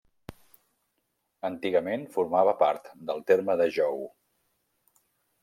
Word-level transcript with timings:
Antigament 1.49 2.07
formava 2.15 2.57
part 2.63 2.89
del 3.11 3.23
terme 3.33 3.59
de 3.63 3.69
Jou. 3.79 4.03